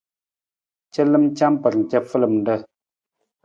[0.93, 2.61] Calam camar cafalamar.